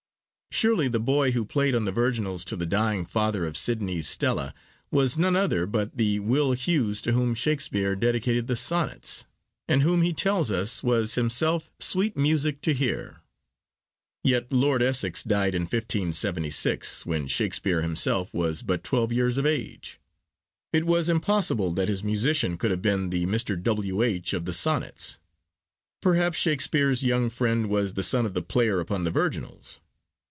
Surely 0.53 0.89
the 0.89 0.99
boy 0.99 1.31
who 1.31 1.43
played 1.43 1.73
on 1.73 1.85
the 1.85 1.93
virginals 1.93 2.43
to 2.45 2.55
the 2.55 2.67
dying 2.67 3.03
father 3.03 3.47
of 3.47 3.57
Sidney's 3.57 4.07
Stella 4.07 4.53
was 4.91 5.17
none 5.17 5.35
other 5.35 5.65
but 5.65 5.97
the 5.97 6.19
Will 6.19 6.51
Hews 6.51 7.01
to 7.01 7.13
whom 7.13 7.33
Shakespeare 7.33 7.95
dedicated 7.95 8.45
the 8.45 8.57
Sonnets, 8.57 9.25
and 9.67 9.81
who 9.81 9.99
he 10.01 10.13
tells 10.13 10.51
us 10.51 10.83
was 10.83 11.15
himself 11.15 11.71
sweet 11.79 12.15
'music 12.15 12.61
to 12.61 12.73
hear.' 12.73 13.21
Yet 14.23 14.51
Lord 14.51 14.83
Essex 14.83 15.23
died 15.23 15.55
in 15.55 15.63
1576, 15.63 17.07
when 17.07 17.27
Shakespeare 17.27 17.81
himself 17.81 18.31
was 18.31 18.61
but 18.61 18.83
twelve 18.83 19.11
years 19.11 19.37
of 19.39 19.47
age. 19.47 19.99
It 20.73 20.85
was 20.85 21.09
impossible 21.09 21.71
that 21.73 21.89
his 21.89 22.03
musician 22.03 22.57
could 22.57 22.71
have 22.71 22.83
been 22.83 23.09
the 23.09 23.25
Mr. 23.25 23.59
W. 23.63 24.03
H. 24.03 24.33
of 24.33 24.45
the 24.45 24.53
Sonnets. 24.53 25.17
Perhaps 26.03 26.37
Shakespeare's 26.37 27.03
young 27.03 27.31
friend 27.31 27.67
was 27.67 27.93
the 27.95 28.03
son 28.03 28.27
of 28.27 28.35
the 28.35 28.43
player 28.43 28.79
upon 28.79 29.05
the 29.05 29.11
virginals? 29.11 29.79